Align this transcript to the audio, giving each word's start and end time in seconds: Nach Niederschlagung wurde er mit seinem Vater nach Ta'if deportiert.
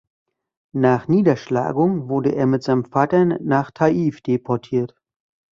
Nach 0.73 1.07
Niederschlagung 1.07 2.09
wurde 2.09 2.33
er 2.33 2.47
mit 2.47 2.63
seinem 2.63 2.85
Vater 2.85 3.37
nach 3.39 3.69
Ta'if 3.69 4.21
deportiert. 4.23 4.95